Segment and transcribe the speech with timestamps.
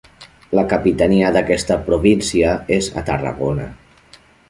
[0.59, 3.73] La capitania d'aquesta província és a Tarragona.